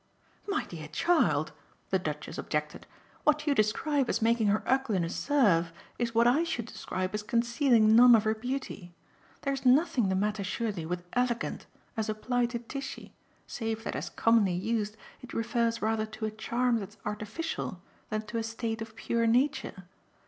[0.47, 1.51] "My dear child,"
[1.91, 2.87] the Duchess objected,
[3.23, 7.95] "what you describe as making her ugliness serve is what I should describe as concealing
[7.95, 8.95] none of her beauty.
[9.43, 13.13] There's nothing the matter surely with 'elegant' as applied to Tishy
[13.45, 17.79] save that as commonly used it refers rather to a charm that's artificial
[18.09, 19.83] than to a state of pure nature.